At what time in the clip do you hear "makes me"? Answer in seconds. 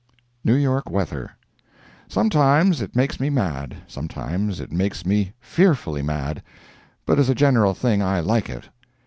2.95-3.29, 4.71-5.33